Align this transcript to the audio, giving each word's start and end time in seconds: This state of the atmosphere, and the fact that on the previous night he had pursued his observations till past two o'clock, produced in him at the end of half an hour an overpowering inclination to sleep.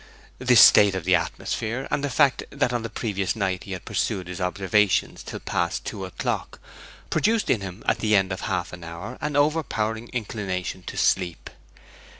This 0.39 0.61
state 0.61 0.95
of 0.95 1.03
the 1.03 1.13
atmosphere, 1.13 1.87
and 1.91 2.03
the 2.03 2.09
fact 2.09 2.41
that 2.49 2.73
on 2.73 2.81
the 2.81 2.89
previous 2.89 3.35
night 3.35 3.65
he 3.65 3.73
had 3.73 3.85
pursued 3.85 4.27
his 4.27 4.41
observations 4.41 5.21
till 5.21 5.39
past 5.39 5.85
two 5.85 6.05
o'clock, 6.05 6.59
produced 7.11 7.51
in 7.51 7.61
him 7.61 7.83
at 7.85 7.99
the 7.99 8.15
end 8.15 8.31
of 8.31 8.41
half 8.41 8.73
an 8.73 8.83
hour 8.83 9.19
an 9.21 9.35
overpowering 9.35 10.07
inclination 10.11 10.81
to 10.87 10.97
sleep. 10.97 11.51